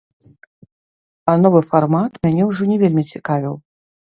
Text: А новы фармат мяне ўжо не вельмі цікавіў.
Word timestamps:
А 1.33 1.35
новы 1.43 1.61
фармат 1.69 2.11
мяне 2.25 2.43
ўжо 2.51 2.63
не 2.73 2.77
вельмі 2.85 3.03
цікавіў. 3.13 3.55